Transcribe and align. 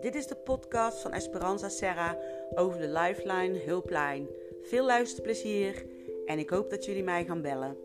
Dit 0.00 0.14
is 0.14 0.26
de 0.26 0.34
podcast 0.34 1.00
van 1.00 1.12
Esperanza 1.12 1.68
Serra 1.68 2.18
over 2.54 2.80
de 2.80 2.88
Lifeline 2.88 3.58
Hulplijn. 3.58 4.28
Veel 4.62 4.84
luisterplezier 4.84 5.86
en 6.26 6.38
ik 6.38 6.50
hoop 6.50 6.70
dat 6.70 6.84
jullie 6.84 7.02
mij 7.02 7.24
gaan 7.24 7.42
bellen. 7.42 7.76